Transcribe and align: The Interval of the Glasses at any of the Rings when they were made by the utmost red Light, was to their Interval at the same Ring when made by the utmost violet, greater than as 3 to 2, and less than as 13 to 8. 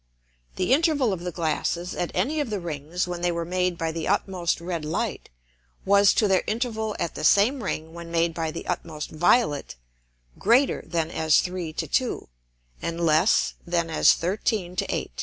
The 0.55 0.73
Interval 0.73 1.13
of 1.13 1.19
the 1.19 1.31
Glasses 1.31 1.93
at 1.93 2.09
any 2.15 2.39
of 2.39 2.49
the 2.49 2.59
Rings 2.59 3.07
when 3.07 3.21
they 3.21 3.31
were 3.31 3.45
made 3.45 3.77
by 3.77 3.91
the 3.91 4.07
utmost 4.07 4.59
red 4.59 4.83
Light, 4.83 5.29
was 5.85 6.11
to 6.15 6.27
their 6.27 6.43
Interval 6.47 6.95
at 6.99 7.13
the 7.13 7.23
same 7.23 7.61
Ring 7.63 7.93
when 7.93 8.09
made 8.09 8.33
by 8.33 8.49
the 8.49 8.65
utmost 8.65 9.11
violet, 9.11 9.75
greater 10.39 10.81
than 10.87 11.11
as 11.11 11.41
3 11.41 11.71
to 11.73 11.87
2, 11.87 12.27
and 12.81 12.99
less 13.05 13.53
than 13.63 13.91
as 13.91 14.13
13 14.15 14.75
to 14.77 14.85
8. 14.91 15.11